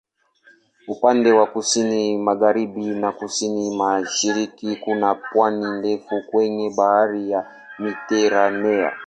[0.87, 8.91] Upande wa kusini-magharibi na kusini-mashariki kuna pwani ndefu kwenye Bahari ya Mediteranea.